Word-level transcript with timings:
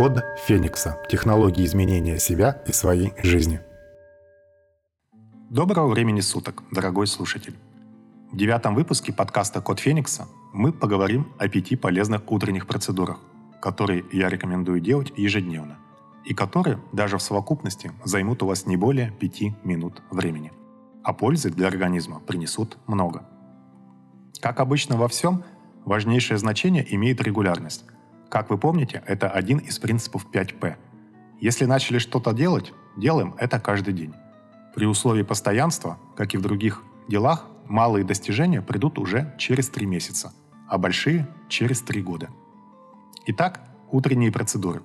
Код 0.00 0.24
Феникса. 0.46 0.96
Технологии 1.10 1.62
изменения 1.66 2.18
себя 2.18 2.62
и 2.66 2.72
своей 2.72 3.12
жизни. 3.22 3.60
Доброго 5.50 5.88
времени 5.88 6.20
суток, 6.20 6.62
дорогой 6.70 7.06
слушатель. 7.06 7.54
В 8.32 8.36
девятом 8.38 8.74
выпуске 8.74 9.12
подкаста 9.12 9.60
«Код 9.60 9.78
Феникса» 9.78 10.26
мы 10.54 10.72
поговорим 10.72 11.30
о 11.38 11.48
пяти 11.48 11.76
полезных 11.76 12.32
утренних 12.32 12.66
процедурах, 12.66 13.18
которые 13.60 14.06
я 14.10 14.30
рекомендую 14.30 14.80
делать 14.80 15.12
ежедневно, 15.18 15.76
и 16.24 16.32
которые 16.32 16.78
даже 16.94 17.18
в 17.18 17.22
совокупности 17.22 17.92
займут 18.02 18.42
у 18.42 18.46
вас 18.46 18.64
не 18.64 18.78
более 18.78 19.10
пяти 19.10 19.54
минут 19.64 20.00
времени. 20.10 20.50
А 21.04 21.12
пользы 21.12 21.50
для 21.50 21.66
организма 21.66 22.20
принесут 22.20 22.78
много. 22.86 23.28
Как 24.40 24.60
обычно 24.60 24.96
во 24.96 25.08
всем, 25.08 25.44
важнейшее 25.84 26.38
значение 26.38 26.86
имеет 26.88 27.20
регулярность– 27.20 27.84
как 28.30 28.48
вы 28.48 28.58
помните, 28.58 29.02
это 29.06 29.28
один 29.28 29.58
из 29.58 29.78
принципов 29.78 30.26
5П. 30.32 30.76
Если 31.40 31.64
начали 31.64 31.98
что-то 31.98 32.32
делать, 32.32 32.72
делаем 32.96 33.34
это 33.38 33.58
каждый 33.58 33.92
день. 33.92 34.14
При 34.74 34.86
условии 34.86 35.24
постоянства, 35.24 35.98
как 36.16 36.32
и 36.34 36.38
в 36.38 36.42
других 36.42 36.82
делах, 37.08 37.46
малые 37.66 38.04
достижения 38.04 38.62
придут 38.62 38.98
уже 38.98 39.34
через 39.36 39.68
3 39.68 39.84
месяца, 39.84 40.32
а 40.68 40.78
большие– 40.78 41.26
через 41.48 41.82
3 41.82 42.02
года. 42.02 42.30
Итак, 43.26 43.60
утренние 43.90 44.30
процедуры. 44.30 44.82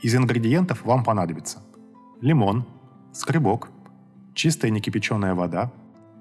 Из 0.00 0.14
ингредиентов 0.14 0.84
вам 0.84 1.04
понадобится 1.04 1.62
лимон, 2.22 2.64
скребок, 3.12 3.68
чистая 4.34 4.70
некипяченая 4.70 5.34
вода, 5.34 5.70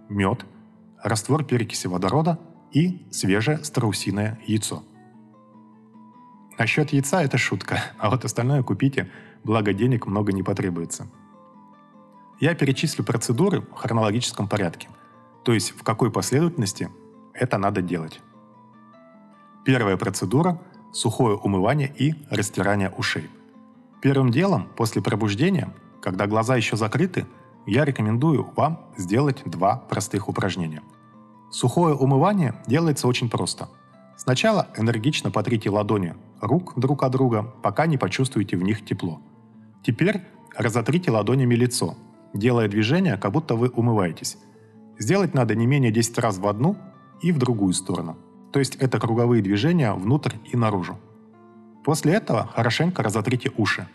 мед, 0.10 0.46
раствор 1.02 1.46
перекиси 1.46 1.88
водорода 1.88 2.40
и 2.74 3.08
свежее 3.10 3.64
страусиное 3.64 4.38
яйцо– 4.46 4.84
Насчет 6.62 6.94
яйца 6.94 7.24
это 7.24 7.40
шутка, 7.40 7.82
а 7.98 8.12
вот 8.12 8.24
остальное 8.24 8.62
купите, 8.62 9.10
благо 9.44 9.74
денег 9.74 10.06
много 10.06 10.32
не 10.32 10.44
потребуется. 10.44 11.08
Я 12.40 12.54
перечислю 12.54 13.04
процедуры 13.04 13.62
в 13.62 13.74
хронологическом 13.74 14.48
порядке, 14.48 14.88
то 15.44 15.54
есть 15.54 15.72
в 15.72 15.82
какой 15.82 16.12
последовательности 16.12 16.92
это 17.34 17.58
надо 17.58 17.82
делать. 17.82 18.22
Первая 19.66 19.98
процедура– 19.98 20.62
сухое 20.94 21.36
умывание 21.36 21.92
и 21.98 22.14
растирание 22.30 22.92
ушей. 22.92 23.28
Первым 24.00 24.30
делом, 24.30 24.68
после 24.78 25.02
пробуждения, 25.02 25.74
когда 26.00 26.28
глаза 26.28 26.58
еще 26.58 26.78
закрыты, 26.78 27.26
я 27.66 27.86
рекомендую 27.86 28.52
вам 28.56 28.86
сделать 28.98 29.42
два 29.46 29.78
простых 29.78 30.30
упражнения. 30.30 30.84
Сухое 31.50 31.96
умывание 31.96 32.54
делается 32.68 33.08
очень 33.08 33.32
просто. 33.32 33.68
Сначала 34.16 34.68
энергично 34.78 35.32
потрите 35.32 35.72
ладони 35.72 36.14
рук 36.42 36.74
друг 36.76 37.04
от 37.04 37.12
друга, 37.12 37.44
пока 37.62 37.86
не 37.86 37.98
почувствуете 37.98 38.58
в 38.58 38.64
них 38.64 38.84
тепло. 38.84 39.22
Теперь 39.84 40.22
разотрите 40.56 41.12
ладонями 41.12 41.56
лицо, 41.56 41.96
делая 42.34 42.68
движение, 42.68 43.18
как 43.18 43.32
будто 43.32 43.56
вы 43.56 43.70
умываетесь. 43.70 44.38
Сделать 44.98 45.34
надо 45.34 45.56
не 45.56 45.66
менее 45.66 45.92
10 45.92 46.18
раз 46.20 46.38
в 46.38 46.48
одну 46.48 46.78
и 47.22 47.32
в 47.32 47.38
другую 47.38 47.74
сторону. 47.74 48.18
То 48.52 48.60
есть 48.60 48.76
это 48.76 49.00
круговые 49.00 49.42
движения 49.42 49.94
внутрь 49.94 50.36
и 50.52 50.58
наружу. 50.58 51.00
После 51.84 52.14
этого 52.14 52.48
хорошенько 52.54 53.02
разотрите 53.02 53.52
уши. 53.58 53.88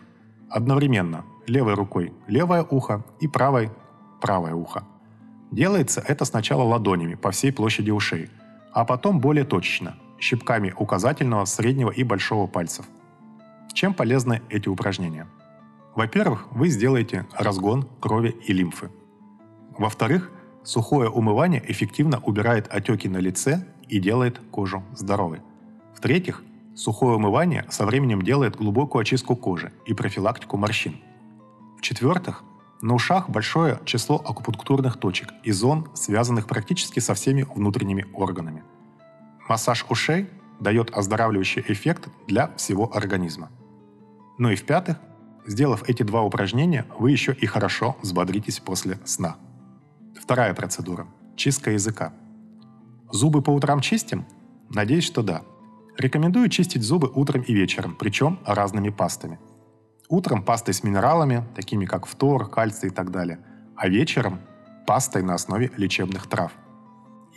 Одновременно 0.49 1.25
левой 1.45 1.75
рукой 1.75 2.13
левое 2.27 2.63
ухо 2.63 3.03
и 3.19 3.27
правой 3.27 3.69
правое 4.21 4.55
ухо. 4.55 4.83
Делается 5.51 6.01
это 6.05 6.25
сначала 6.25 6.63
ладонями 6.63 7.15
по 7.15 7.31
всей 7.31 7.53
площади 7.53 7.91
ушей, 7.91 8.29
а 8.73 8.83
потом 8.83 9.19
более 9.19 9.45
точечно– 9.45 9.95
щипками 10.19 10.73
указательного, 10.77 11.45
среднего 11.45 11.91
и 11.91 12.03
большого 12.03 12.47
пальцев. 12.47 12.85
Чем 13.73 13.93
полезны 13.93 14.41
эти 14.49 14.69
упражнения? 14.69 15.27
Во-первых, 15.95 16.47
вы 16.51 16.69
сделаете 16.69 17.25
разгон 17.35 17.87
крови 17.99 18.35
и 18.45 18.53
лимфы. 18.53 18.89
Во-вторых, 19.77 20.31
сухое 20.63 21.09
умывание 21.09 21.63
эффективно 21.67 22.19
убирает 22.19 22.67
отеки 22.69 23.07
на 23.07 23.17
лице 23.17 23.65
и 23.87 23.99
делает 23.99 24.39
кожу 24.51 24.83
здоровой. 24.93 25.41
В-третьих, 25.95 26.43
сухое 26.75 27.15
умывание 27.15 27.65
со 27.69 27.85
временем 27.85 28.21
делает 28.21 28.55
глубокую 28.55 29.01
очистку 29.01 29.35
кожи 29.35 29.71
и 29.85 29.93
профилактику 29.93 30.57
морщин. 30.57 30.97
В-четвертых, 31.77 32.43
на 32.81 32.93
ушах 32.93 33.29
большое 33.29 33.79
число 33.85 34.17
акупунктурных 34.17 34.97
точек 34.97 35.29
и 35.43 35.51
зон, 35.51 35.87
связанных 35.95 36.47
практически 36.47 36.99
со 36.99 37.13
всеми 37.13 37.43
внутренними 37.43 38.05
органами– 38.13 38.63
Массаж 39.47 39.85
ушей 39.89 40.29
дает 40.59 40.95
оздоравливающий 40.95 41.63
эффект 41.67 42.09
для 42.27 42.53
всего 42.55 42.95
организма. 42.95 43.49
Ну 44.37 44.49
и 44.49 44.55
в-пятых, 44.55 44.97
сделав 45.45 45.87
эти 45.87 46.03
два 46.03 46.21
упражнения, 46.23 46.85
вы 46.99 47.11
еще 47.11 47.33
и 47.33 47.45
хорошо 47.45 47.95
взбодритесь 48.01 48.59
после 48.59 48.99
сна. 49.05 49.37
Вторая 50.19 50.53
процедура– 50.53 51.07
чистка 51.35 51.71
языка. 51.71 52.13
Зубы 53.11 53.41
по 53.41 53.51
утрам 53.51 53.79
чистим? 53.79 54.25
Надеюсь, 54.69 55.05
что 55.05 55.23
да. 55.23 55.43
Рекомендую 55.97 56.49
чистить 56.49 56.83
зубы 56.83 57.09
утром 57.13 57.41
и 57.41 57.53
вечером, 57.53 57.95
причем 57.97 58.39
разными 58.45 58.89
пастами. 58.89 59.39
Утром 60.09 60.43
пастой 60.43 60.73
с 60.73 60.83
минералами, 60.83 61.45
такими 61.55 61.85
как 61.85 62.05
фтор, 62.05 62.49
кальций 62.49 62.89
и 62.89 62.91
так 62.91 63.11
далее, 63.11 63.39
а 63.75 63.87
вечером 63.87 64.39
пастой 64.85 65.23
на 65.23 65.35
основе 65.35 65.71
лечебных 65.77 66.27
трав. 66.27 66.51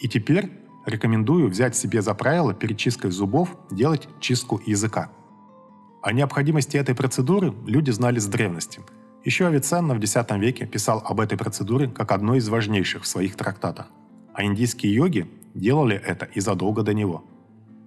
И 0.01 0.09
теперь 0.09 0.60
Рекомендую 0.87 1.49
взять 1.49 1.77
себе 1.77 2.01
за 2.01 2.15
правило 2.15 2.55
перед 2.55 2.79
чисткой 2.79 3.11
зубов 3.11 3.55
делать 3.71 4.09
чистку 4.19 4.61
языка. 4.65 5.11
О 6.03 6.13
необходимости 6.13 6.79
этой 6.79 6.95
процедуры 6.95 7.53
люди 7.67 7.91
знали 7.91 8.19
с 8.19 8.27
древности. 8.27 8.81
Еще 9.23 9.47
Авиценна 9.47 9.95
в 9.95 9.99
X 9.99 10.17
веке 10.39 10.67
писал 10.67 11.03
об 11.05 11.21
этой 11.21 11.37
процедуре 11.37 11.89
как 11.89 12.13
одной 12.13 12.39
из 12.39 12.49
важнейших 12.49 13.03
в 13.03 13.07
своих 13.07 13.37
трактатах. 13.37 13.89
А 14.33 14.43
индийские 14.43 14.95
йоги 14.95 15.31
делали 15.53 15.97
это 15.97 16.25
и 16.25 16.41
задолго 16.41 16.83
до 16.83 16.95
него. 16.95 17.25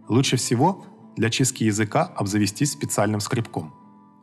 Лучше 0.08 0.38
всего 0.38 0.86
для 1.16 1.32
чистки 1.32 1.64
языка 1.64 2.12
обзавестись 2.16 2.74
специальным 2.74 3.22
скребком. 3.22 3.74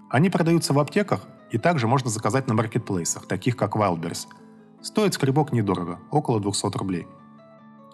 Они 0.08 0.30
продаются 0.30 0.72
в 0.72 0.78
аптеках 0.78 1.26
и 1.50 1.58
также 1.58 1.88
можно 1.88 2.08
заказать 2.08 2.46
на 2.46 2.54
маркетплейсах, 2.54 3.26
таких 3.26 3.56
как 3.56 3.74
Wildberries. 3.74 4.28
Стоит 4.80 5.14
скребок 5.14 5.52
недорого, 5.52 5.98
около 6.12 6.38
200 6.38 6.78
рублей– 6.78 7.08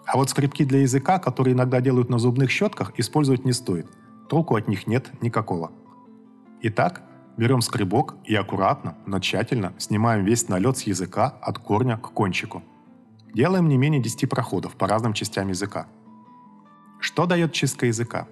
а 0.07 0.15
вот 0.15 0.29
скрипки 0.29 0.63
для 0.63 0.79
языка, 0.79 1.19
которые 1.19 1.53
иногда 1.53 1.81
делают 1.81 2.09
на 2.09 2.17
зубных 2.17 2.49
щетках, 2.49 2.93
использовать 2.97 3.43
не 3.43 3.51
стоит. 3.51 3.87
Толку 4.29 4.55
от 4.55 4.69
них 4.69 4.87
нет 4.87 5.11
никакого. 5.21 5.71
Итак, 6.61 7.03
берем 7.35 7.59
скребок 7.59 8.15
и 8.23 8.33
аккуратно, 8.33 8.95
но 9.05 9.19
тщательно 9.19 9.73
снимаем 9.77 10.23
весь 10.23 10.47
налет 10.47 10.77
с 10.77 10.83
языка 10.83 11.27
от 11.41 11.59
корня 11.59 11.97
к 11.97 12.13
кончику. 12.13 12.63
Делаем 13.33 13.67
не 13.67 13.77
менее 13.77 14.01
10 14.01 14.29
проходов 14.29 14.77
по 14.77 14.87
разным 14.87 15.11
частям 15.11 15.49
языка. 15.49 15.87
Что 17.01 17.25
дает 17.25 17.51
чистка 17.51 17.85
языка? 17.85 18.29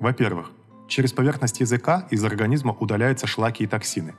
Во-первых, 0.00 0.50
через 0.88 1.12
поверхность 1.12 1.60
языка 1.60 2.06
из 2.10 2.24
организма 2.24 2.72
удаляются 2.72 3.26
шлаки 3.26 3.64
и 3.64 3.66
токсины. 3.66 4.14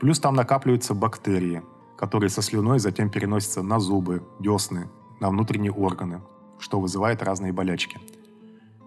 Плюс 0.00 0.18
там 0.18 0.34
накапливаются 0.34 0.92
бактерии, 0.92 1.62
которые 1.96 2.30
со 2.30 2.42
слюной 2.42 2.80
затем 2.80 3.10
переносятся 3.10 3.62
на 3.62 3.78
зубы, 3.78 4.26
десны, 4.40 4.90
на 5.22 5.30
внутренние 5.30 5.72
органы, 5.72 6.20
что 6.58 6.80
вызывает 6.80 7.22
разные 7.22 7.52
болячки. 7.52 8.00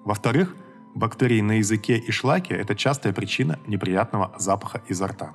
Во-вторых, 0.03 0.53
бактерии 0.93 1.41
на 1.41 1.53
языке 1.53 1.97
и 1.97 2.11
шлаке– 2.11 2.53
это 2.55 2.75
частая 2.75 3.13
причина 3.13 3.57
неприятного 3.67 4.35
запаха 4.37 4.81
изо 4.89 5.07
рта. 5.07 5.33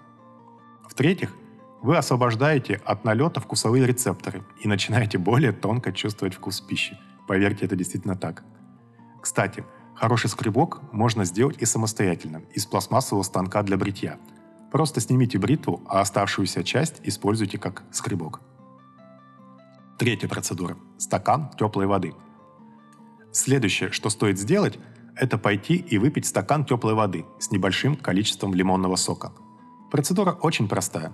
В-третьих, 0.89 1.35
вы 1.81 1.97
освобождаете 1.97 2.83
от 2.85 3.05
налета 3.05 3.41
вкусовые 3.41 3.87
рецепторы 3.87 4.45
и 4.63 4.69
начинаете 4.69 5.17
более 5.17 5.53
тонко 5.53 5.93
чувствовать 5.93 6.35
вкус 6.35 6.61
пищи. 6.61 6.99
Поверьте, 7.27 7.65
это 7.65 7.77
действительно 7.77 8.15
так. 8.15 8.45
Кстати, 9.23 9.65
хороший 9.95 10.29
скребок 10.29 10.83
можно 10.93 11.25
сделать 11.25 11.57
и 11.63 11.65
самостоятельно, 11.65 12.43
из 12.55 12.67
пластмассового 12.67 13.23
станка 13.23 13.63
для 13.63 13.79
бритья. 13.79 14.19
Просто 14.71 15.01
снимите 15.01 15.39
бритву, 15.39 15.81
а 15.89 16.01
оставшуюся 16.03 16.63
часть 16.63 17.01
используйте 17.05 17.57
как 17.57 17.85
скребок. 17.91 18.43
Третья 20.01 20.29
процедура– 20.29 20.79
стакан 20.97 21.51
теплой 21.59 21.85
воды. 21.85 22.15
Следующее, 23.33 23.91
что 23.93 24.09
стоит 24.09 24.39
сделать, 24.39 24.79
это 25.15 25.37
пойти 25.37 25.75
и 25.75 25.99
выпить 25.99 26.25
стакан 26.25 26.65
теплой 26.65 26.95
воды 26.95 27.27
с 27.39 27.51
небольшим 27.51 27.97
количеством 27.97 28.55
лимонного 28.55 28.97
сока. 28.97 29.31
Процедура 29.91 30.31
очень 30.31 30.69
простая. 30.69 31.13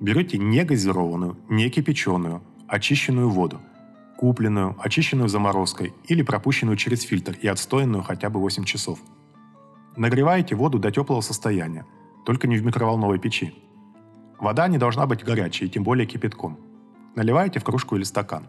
Берете 0.00 0.36
не 0.36 0.64
газированную, 0.64 1.38
не 1.48 1.70
кипяченую, 1.70 2.42
очищенную 2.68 3.30
воду, 3.30 3.62
купленную, 4.18 4.76
очищенную 4.80 5.30
заморозкой 5.30 5.94
или 6.06 6.20
пропущенную 6.20 6.76
через 6.76 7.04
фильтр 7.04 7.38
и 7.40 7.46
отстоянную 7.46 8.02
хотя 8.02 8.28
бы 8.28 8.38
8 8.38 8.64
часов. 8.64 8.98
Нагреваете 9.96 10.56
воду 10.56 10.78
до 10.78 10.90
теплого 10.90 11.22
состояния, 11.22 11.86
только 12.26 12.46
не 12.48 12.58
в 12.58 12.66
микроволновой 12.66 13.18
печи. 13.18 13.54
Вода 14.38 14.68
не 14.68 14.76
должна 14.76 15.06
быть 15.06 15.24
горячей, 15.24 15.70
тем 15.70 15.84
более 15.84 16.06
кипятком– 16.06 16.58
Наливаете 17.16 17.60
в 17.60 17.64
кружку 17.64 17.96
или 17.96 18.04
стакан. 18.04 18.46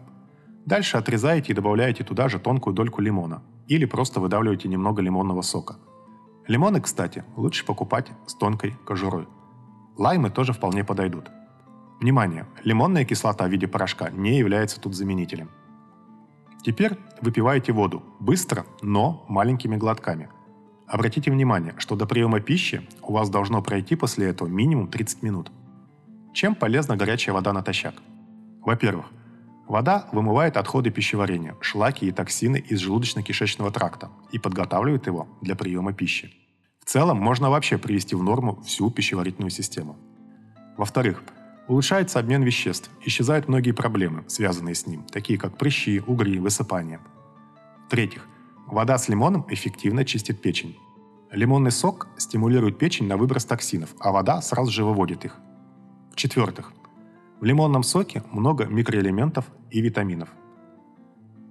Дальше 0.66 0.98
отрезаете 0.98 1.52
и 1.52 1.54
добавляете 1.54 2.04
туда 2.04 2.28
же 2.28 2.38
тонкую 2.38 2.74
дольку 2.74 3.00
лимона. 3.00 3.42
Или 3.66 3.86
просто 3.86 4.20
выдавливаете 4.20 4.68
немного 4.68 5.00
лимонного 5.00 5.40
сока. 5.40 5.76
Лимоны, 6.46 6.80
кстати, 6.82 7.24
лучше 7.36 7.64
покупать 7.64 8.08
с 8.26 8.34
тонкой 8.34 8.76
кожурой. 8.84 9.26
Лаймы 9.96 10.28
тоже 10.28 10.52
вполне 10.52 10.84
подойдут. 10.84 11.30
Внимание! 11.98 12.46
Лимонная 12.62 13.06
кислота 13.06 13.46
в 13.46 13.50
виде 13.50 13.66
порошка 13.66 14.10
не 14.10 14.38
является 14.38 14.78
тут 14.80 14.94
заменителем. 14.94 15.50
Теперь 16.62 16.98
выпивайте 17.22 17.72
воду 17.72 18.02
быстро, 18.20 18.66
но 18.82 19.24
маленькими 19.28 19.76
глотками. 19.76 20.28
Обратите 20.86 21.30
внимание, 21.30 21.74
что 21.78 21.96
до 21.96 22.06
приема 22.06 22.40
пищи 22.40 22.86
у 23.02 23.14
вас 23.14 23.30
должно 23.30 23.62
пройти 23.62 23.96
после 23.96 24.28
этого 24.28 24.48
минимум 24.48 24.88
30 24.88 25.22
минут. 25.22 25.50
Чем 26.34 26.54
полезна 26.54 26.96
горячая 26.96 27.34
вода 27.34 27.52
натощак? 27.54 27.94
Во-первых, 28.68 29.06
вода 29.66 30.10
вымывает 30.12 30.58
отходы 30.58 30.90
пищеварения, 30.90 31.56
шлаки 31.62 32.04
и 32.04 32.12
токсины 32.12 32.58
из 32.58 32.86
желудочно-кишечного 32.86 33.70
тракта 33.70 34.10
и 34.30 34.38
подготавливает 34.38 35.06
его 35.06 35.26
для 35.40 35.56
приема 35.56 35.94
пищи. 35.94 36.34
В 36.78 36.84
целом 36.84 37.16
можно 37.16 37.48
вообще 37.48 37.78
привести 37.78 38.14
в 38.14 38.22
норму 38.22 38.60
всю 38.60 38.90
пищеварительную 38.90 39.48
систему. 39.48 39.96
Во-вторых, 40.76 41.22
улучшается 41.66 42.18
обмен 42.18 42.42
веществ, 42.42 42.90
исчезают 43.06 43.48
многие 43.48 43.72
проблемы, 43.72 44.24
связанные 44.28 44.74
с 44.74 44.86
ним, 44.86 45.02
такие 45.04 45.38
как 45.38 45.56
прыщи, 45.56 46.02
угри, 46.06 46.38
высыпания. 46.38 47.00
В-третьих, 47.86 48.26
вода 48.66 48.98
с 48.98 49.08
лимоном 49.08 49.46
эффективно 49.48 50.04
чистит 50.04 50.42
печень. 50.42 50.76
Лимонный 51.30 51.70
сок 51.70 52.08
стимулирует 52.18 52.76
печень 52.76 53.06
на 53.06 53.16
выброс 53.16 53.46
токсинов, 53.46 53.94
а 53.98 54.12
вода 54.12 54.42
сразу 54.42 54.70
же 54.70 54.84
выводит 54.84 55.24
их. 55.24 55.38
В-четвертых, 56.12 56.74
в 57.40 57.44
лимонном 57.44 57.82
соке 57.82 58.22
много 58.32 58.66
микроэлементов 58.66 59.46
и 59.70 59.80
витаминов. 59.80 60.28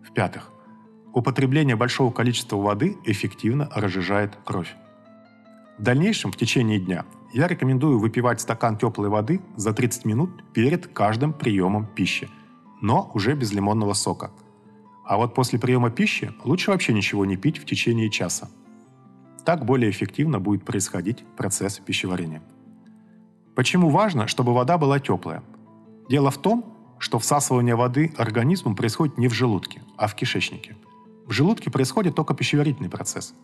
В-пятых, 0.03 0.51
употребление 1.13 1.75
большого 1.75 2.11
количества 2.11 2.57
воды 2.57 2.97
эффективно 3.05 3.69
разжижает 3.73 4.37
кровь. 4.43 4.75
В 5.77 5.83
дальнейшем, 5.83 6.31
в 6.31 6.37
течение 6.37 6.79
дня, 6.79 7.05
я 7.33 7.47
рекомендую 7.47 7.99
выпивать 7.99 8.41
стакан 8.41 8.77
теплой 8.77 9.09
воды 9.09 9.41
за 9.55 9.73
30 9.73 10.05
минут 10.05 10.43
перед 10.53 10.87
каждым 10.87 11.33
приемом 11.33 11.85
пищи, 11.85 12.29
но 12.81 13.11
уже 13.13 13.35
без 13.35 13.53
лимонного 13.53 13.93
сока. 13.93 14.31
А 15.05 15.17
вот 15.17 15.33
после 15.33 15.59
приема 15.59 15.89
пищи 15.89 16.33
лучше 16.43 16.71
вообще 16.71 16.93
ничего 16.93 17.25
не 17.25 17.37
пить 17.37 17.59
в 17.59 17.65
течение 17.65 18.09
часа. 18.09 18.49
Так 19.45 19.65
более 19.65 19.89
эффективно 19.89 20.39
будет 20.39 20.65
происходить 20.65 21.23
процесс 21.37 21.79
пищеварения. 21.79 22.41
Почему 23.55 23.89
важно, 23.89 24.27
чтобы 24.27 24.53
вода 24.53 24.77
была 24.77 24.99
теплая? 24.99 25.43
Дело 26.09 26.31
в 26.31 26.37
том, 26.37 26.73
что 26.99 27.19
всасывание 27.19 27.75
воды 27.75 28.13
организмом 28.17 28.75
происходит 28.75 29.17
не 29.17 29.27
в 29.27 29.33
желудке, 29.33 29.81
а 29.97 30.07
в 30.07 30.15
кишечнике. 30.15 30.75
В 31.25 31.31
желудке 31.31 31.69
происходит 31.69 32.15
только 32.15 32.33
пищеварительный 32.33 32.89
процесс– 32.89 33.33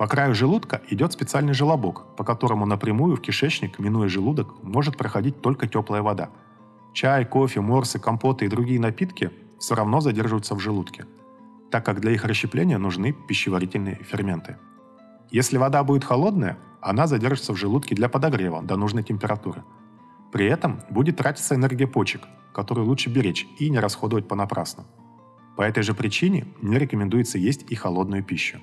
по 0.00 0.06
краю 0.06 0.34
желудка 0.34 0.80
идет 0.88 1.12
специальный 1.12 1.52
желобок, 1.52 2.16
по 2.16 2.24
которому 2.24 2.64
напрямую 2.64 3.16
в 3.16 3.20
кишечник, 3.20 3.78
минуя 3.78 4.08
желудок, 4.08 4.62
может 4.62 4.96
проходить 4.96 5.42
только 5.42 5.66
теплая 5.66 6.00
вода. 6.00 6.30
Чай, 6.94 7.26
кофе, 7.26 7.60
морсы, 7.60 7.98
компоты 7.98 8.46
и 8.46 8.48
другие 8.48 8.80
напитки 8.80 9.30
все 9.58 9.74
равно 9.74 10.00
задерживаются 10.00 10.54
в 10.54 10.58
желудке, 10.58 11.04
так 11.70 11.84
как 11.84 12.00
для 12.00 12.12
их 12.12 12.24
расщепления 12.24 12.78
нужны 12.78 13.12
пищеварительные 13.12 13.96
ферменты. 13.96 14.56
Если 15.30 15.58
вода 15.58 15.84
будет 15.84 16.04
холодная, 16.04 16.56
она 16.80 17.06
задержится 17.06 17.52
в 17.52 17.58
желудке 17.58 17.94
для 17.94 18.08
подогрева 18.08 18.62
до 18.62 18.76
нужной 18.76 19.02
температуры. 19.02 19.64
При 20.32 20.46
этом 20.46 20.80
будет 20.90 21.16
тратиться 21.16 21.54
энергия 21.54 21.86
почек, 21.86 22.22
которую 22.54 22.86
лучше 22.86 23.10
беречь 23.10 23.46
и 23.58 23.70
не 23.70 23.78
расходовать 23.78 24.28
понапрасну. 24.28 24.84
По 25.56 25.62
этой 25.62 25.82
же 25.82 25.94
причине 25.94 26.46
не 26.62 26.78
рекомендуется 26.78 27.38
есть 27.38 27.70
и 27.70 27.74
холодную 27.74 28.22
пищу. 28.22 28.60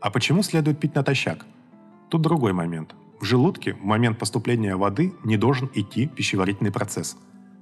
А 0.00 0.10
почему 0.10 0.42
следует 0.42 0.80
пить 0.80 0.94
натощак? 0.94 1.46
Тут 2.08 2.22
другой 2.22 2.52
момент. 2.52 2.94
В 3.20 3.24
желудке 3.24 3.74
в 3.74 3.84
момент 3.84 4.18
поступления 4.18 4.76
воды 4.76 5.14
не 5.24 5.36
должен 5.36 5.70
идти 5.74 6.06
пищеварительный 6.06 6.72
процесс. 6.72 7.16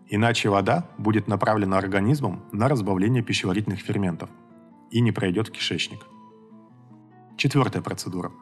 Иначе 0.08 0.48
вода 0.48 0.88
будет 0.98 1.28
направлена 1.28 1.78
организмом 1.78 2.42
на 2.52 2.68
разбавление 2.68 3.22
пищеварительных 3.22 3.80
ферментов 3.80 4.30
и 4.90 5.00
не 5.00 5.12
пройдет 5.12 5.48
в 5.48 5.52
кишечник. 5.52 6.00
Четвертая 7.36 7.82
процедура. 7.82 8.32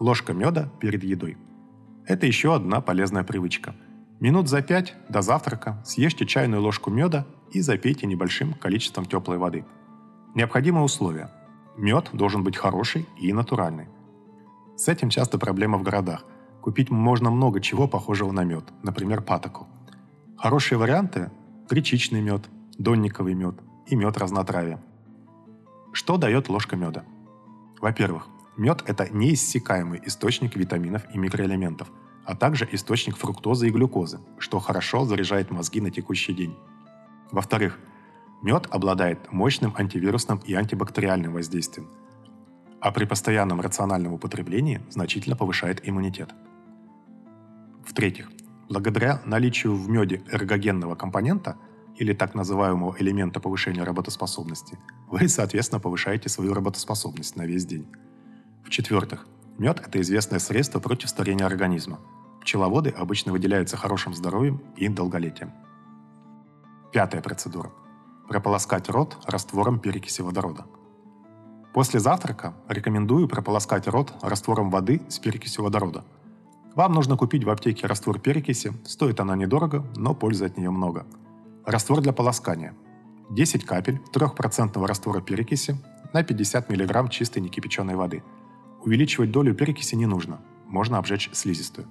Ложка 0.00 0.32
меда 0.32 0.70
перед 0.80 1.02
едой. 1.04 1.36
Это 2.06 2.26
еще 2.26 2.54
одна 2.54 2.80
полезная 2.80 3.24
привычка. 3.24 3.74
Минут 4.20 4.48
за 4.48 4.62
пять 4.62 4.94
до 5.08 5.22
завтрака 5.22 5.82
съешьте 5.84 6.26
чайную 6.26 6.62
ложку 6.62 6.90
меда 6.90 7.26
и 7.52 7.60
запейте 7.60 8.06
небольшим 8.06 8.54
количеством 8.54 9.06
теплой 9.06 9.38
воды. 9.38 9.64
Необходимое 10.34 10.84
условие– 10.84 11.30
Мед 11.78 12.10
должен 12.12 12.42
быть 12.42 12.56
хороший 12.56 13.06
и 13.16 13.32
натуральный. 13.32 13.86
С 14.76 14.88
этим 14.88 15.10
часто 15.10 15.38
проблема 15.38 15.78
в 15.78 15.84
городах. 15.84 16.24
Купить 16.60 16.90
можно 16.90 17.30
много 17.30 17.60
чего 17.60 17.86
похожего 17.86 18.32
на 18.32 18.42
мед, 18.42 18.64
например, 18.82 19.22
патоку. 19.22 19.68
Хорошие 20.36 20.76
варианты– 20.76 21.30
гречичный 21.70 22.20
мед, 22.20 22.50
донниковый 22.78 23.34
мед 23.34 23.54
и 23.86 23.94
мед 23.94 24.18
разнотравия. 24.18 24.82
Что 25.92 26.16
дает 26.16 26.48
ложка 26.48 26.74
меда? 26.74 27.04
Во-первых, 27.80 28.26
мед– 28.56 28.82
это 28.86 29.08
неиссякаемый 29.08 30.02
источник 30.04 30.56
витаминов 30.56 31.02
и 31.14 31.18
микроэлементов, 31.18 31.92
а 32.28 32.34
также 32.34 32.68
источник 32.72 33.16
фруктозы 33.16 33.68
и 33.68 33.70
глюкозы, 33.70 34.20
что 34.36 34.58
хорошо 34.58 35.06
заряжает 35.06 35.50
мозги 35.50 35.80
на 35.80 35.90
текущий 35.90 36.34
день. 36.34 36.54
Во-вторых, 37.30 37.78
Мед 38.42 38.66
обладает 38.70 39.32
мощным 39.32 39.74
антивирусным 39.74 40.36
и 40.44 40.52
антибактериальным 40.52 41.32
воздействием, 41.32 41.88
а 42.80 42.92
при 42.92 43.06
постоянном 43.06 43.62
рациональном 43.62 44.12
употреблении 44.12 44.82
значительно 44.90 45.36
повышает 45.36 45.88
иммунитет. 45.88 46.34
В-третьих, 47.86 48.30
благодаря 48.68 49.22
наличию 49.24 49.74
в 49.74 49.88
меде 49.88 50.22
эргогенного 50.30 50.96
компонента 50.96 51.56
или 51.96 52.12
так 52.12 52.34
называемого 52.34 52.94
элемента 52.98 53.40
повышения 53.40 53.84
работоспособности, 53.84 54.78
вы, 55.08 55.28
соответственно, 55.28 55.80
повышаете 55.80 56.28
свою 56.28 56.52
работоспособность 56.52 57.36
на 57.36 57.46
весь 57.46 57.64
день. 57.64 57.86
В-четвертых, 58.64 59.26
мед– 59.56 59.80
это 59.86 59.98
известное 60.02 60.40
средство 60.40 60.78
против 60.78 61.08
старения 61.08 61.46
организма. 61.46 61.98
Пчеловоды 62.40 62.90
обычно 62.90 63.32
выделяются 63.32 63.76
хорошим 63.76 64.14
здоровьем 64.14 64.62
и 64.76 64.88
долголетием. 64.88 65.52
Пятая 66.92 67.20
процедура– 67.20 67.70
прополоскать 68.28 68.88
рот 68.88 69.16
раствором 69.26 69.78
перекиси 69.78 70.22
водорода. 70.22 70.66
После 71.74 72.00
завтрака 72.00 72.54
рекомендую 72.68 73.28
прополоскать 73.28 73.86
рот 73.88 74.12
раствором 74.22 74.70
воды 74.70 75.00
с 75.08 75.18
перекисью 75.18 75.64
водорода. 75.64 76.04
Вам 76.74 76.92
нужно 76.92 77.16
купить 77.16 77.44
в 77.44 77.50
аптеке 77.50 77.86
раствор 77.86 78.18
перекиси, 78.18 78.72
стоит 78.84 79.20
она 79.20 79.36
недорого, 79.36 79.84
но 79.96 80.14
пользы 80.14 80.46
от 80.46 80.56
нее 80.56 80.70
много. 80.70 81.06
Раствор 81.66 82.00
для 82.00 82.12
полоскания. 82.12 82.74
10 83.30 83.64
капель 83.64 84.00
3% 84.14 84.86
раствора 84.86 85.20
перекиси 85.20 85.76
на 86.12 86.22
50 86.22 86.70
мг 86.70 87.10
чистой 87.10 87.40
некипяченой 87.40 87.96
воды. 87.96 88.22
Увеличивать 88.82 89.30
долю 89.30 89.54
перекиси 89.54 89.94
не 89.94 90.06
нужно, 90.06 90.40
можно 90.66 90.98
обжечь 90.98 91.30
слизистую. 91.32 91.86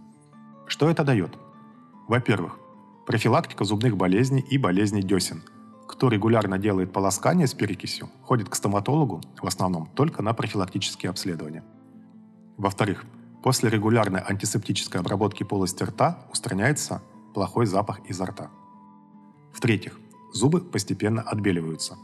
Что 0.68 0.90
это 0.90 1.04
дает? 1.04 1.38
Во-первых, 2.08 2.60
профилактика 3.06 3.64
зубных 3.64 3.98
болезней 3.98 4.42
и 4.42 4.58
болезней 4.58 5.04
десен– 5.04 5.44
кто 5.88 6.10
регулярно 6.10 6.58
делает 6.60 6.92
полоскание 6.92 7.48
с 7.48 7.54
перекисью, 7.54 8.10
ходит 8.22 8.50
к 8.50 8.56
стоматологу 8.56 9.22
в 9.42 9.48
основном 9.48 9.88
только 9.96 10.22
на 10.22 10.34
профилактические 10.34 11.10
обследования. 11.10 11.64
Во-вторых, 12.58 13.06
после 13.42 13.70
регулярной 13.70 14.22
антисептической 14.22 15.00
обработки 15.00 15.44
полости 15.44 15.84
рта 15.84 16.28
устраняется 16.32 17.02
плохой 17.34 17.66
запах 17.66 18.02
изо 18.06 18.26
рта. 18.26 18.50
В-третьих, 19.54 19.98
зубы 20.34 20.60
постепенно 20.60 21.22
отбеливаются. 21.22 21.98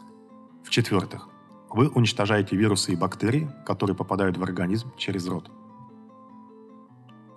В-четвертых, 0.64 1.28
вы 1.70 1.90
уничтожаете 1.90 2.56
вирусы 2.56 2.94
и 2.94 2.96
бактерии, 2.96 3.52
которые 3.66 3.96
попадают 3.98 4.38
в 4.38 4.44
организм 4.44 4.92
через 4.98 5.28
рот. 5.28 5.52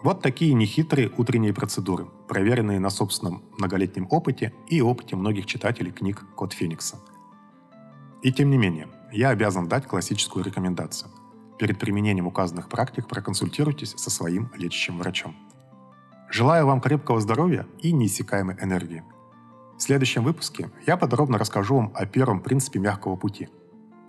Вот 0.06 0.22
такие 0.22 0.54
нехитрые 0.54 1.10
утренние 1.16 1.52
процедуры, 1.52 2.06
проверенные 2.28 2.78
на 2.78 2.90
собственном 2.90 3.42
многолетнем 3.58 4.06
опыте 4.08 4.52
и 4.68 4.80
опыте 4.80 5.16
многих 5.16 5.46
читателей 5.46 5.90
книг 5.90 6.24
«Код 6.36 6.52
Феникса». 6.52 7.00
И 8.22 8.30
тем 8.30 8.50
не 8.50 8.56
менее, 8.56 8.86
я 9.10 9.30
обязан 9.30 9.66
дать 9.66 9.88
классическую 9.88 10.44
рекомендацию. 10.44 11.10
Перед 11.58 11.80
применением 11.80 12.28
указанных 12.28 12.68
практик 12.68 13.08
проконсультируйтесь 13.08 13.94
со 13.96 14.08
своим 14.10 14.48
лечащим 14.56 14.98
врачом. 14.98 15.34
Желаю 16.30 16.68
вам 16.68 16.80
крепкого 16.80 17.20
здоровья 17.20 17.66
и 17.80 17.90
неиссякаемой 17.90 18.58
энергии. 18.62 19.02
В 19.76 19.82
следующем 19.82 20.22
выпуске 20.22 20.70
я 20.86 20.96
подробно 20.96 21.36
расскажу 21.36 21.78
вам 21.78 21.92
о 21.96 22.06
первом 22.06 22.42
принципе 22.42 22.78
мягкого 22.78 23.16
пути. 23.16 23.48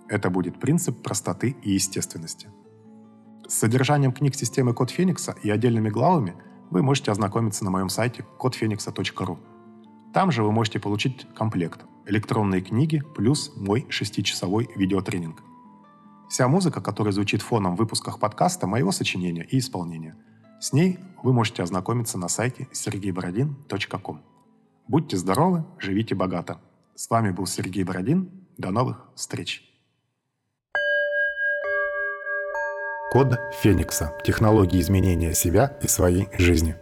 Это 0.08 0.30
будет 0.30 0.60
принцип 0.60 1.02
простоты 1.02 1.56
и 1.60 1.72
естественности– 1.72 2.48
с 3.48 3.54
содержанием 3.54 4.12
книг 4.12 4.34
системы 4.34 4.74
Код 4.74 4.90
Феникса 4.90 5.34
и 5.42 5.50
отдельными 5.50 5.88
главами 5.88 6.36
вы 6.70 6.82
можете 6.82 7.10
ознакомиться 7.10 7.64
на 7.64 7.70
моем 7.70 7.88
сайте 7.88 8.24
кодфеникса.ру. 8.38 9.38
Там 10.12 10.30
же 10.30 10.42
вы 10.42 10.52
можете 10.52 10.78
получить 10.78 11.26
комплект 11.34 11.80
электронные 12.06 12.60
книги 12.60 13.02
плюс 13.16 13.52
мой 13.56 13.86
шестичасовой 13.88 14.68
видеотренинг. 14.76 15.42
Вся 16.28 16.46
музыка, 16.46 16.80
которая 16.80 17.12
звучит 17.12 17.40
фоном 17.40 17.74
в 17.74 17.78
выпусках 17.78 18.18
подкаста, 18.18 18.66
моего 18.66 18.92
сочинения 18.92 19.44
и 19.44 19.58
исполнения. 19.58 20.16
С 20.60 20.72
ней 20.72 20.98
вы 21.22 21.32
можете 21.32 21.62
ознакомиться 21.62 22.18
на 22.18 22.28
сайте 22.28 22.68
sergeyborodin.com. 22.72 24.20
Будьте 24.88 25.16
здоровы, 25.16 25.64
живите 25.78 26.14
богато. 26.14 26.60
С 26.94 27.08
вами 27.08 27.30
был 27.30 27.46
Сергей 27.46 27.84
Бородин. 27.84 28.30
До 28.58 28.70
новых 28.70 29.08
встреч. 29.14 29.67
Код 33.10 33.40
Феникса. 33.62 34.12
Технологии 34.22 34.78
изменения 34.82 35.32
себя 35.32 35.72
и 35.80 35.88
своей 35.88 36.28
жизни. 36.36 36.76